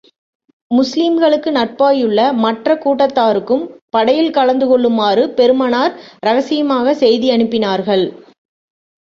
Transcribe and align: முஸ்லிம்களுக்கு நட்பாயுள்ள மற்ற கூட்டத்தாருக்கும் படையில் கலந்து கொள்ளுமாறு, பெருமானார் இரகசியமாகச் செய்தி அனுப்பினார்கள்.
முஸ்லிம்களுக்கு 0.71 1.49
நட்பாயுள்ள 1.51 2.33
மற்ற 2.35 2.75
கூட்டத்தாருக்கும் 2.75 3.63
படையில் 3.89 4.31
கலந்து 4.31 4.67
கொள்ளுமாறு, 4.67 5.29
பெருமானார் 5.31 5.93
இரகசியமாகச் 6.21 7.01
செய்தி 7.03 7.29
அனுப்பினார்கள். 7.31 8.05